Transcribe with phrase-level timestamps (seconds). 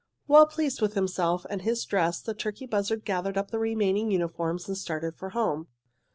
[0.27, 4.67] Well pleased with himself and his dress the turkey buzzard gathered up the remaining uniforms
[4.67, 5.67] and started for home.